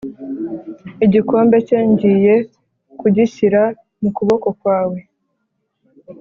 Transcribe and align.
Igikombe 1.05 1.57
cye 1.67 1.79
ngiye 1.89 2.35
kugishyira 2.99 3.61
mu 4.01 4.09
kuboko 4.15 4.47
kwawe 4.59 4.99